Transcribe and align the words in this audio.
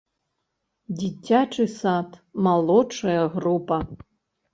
Дзіцячы 1.01 1.65
сад, 1.73 2.09
малодшая 2.47 3.19
група! 3.35 3.79